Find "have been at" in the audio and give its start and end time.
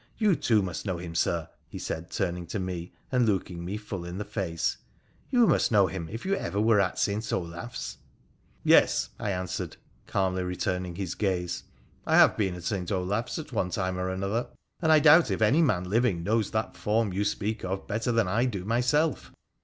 12.15-12.63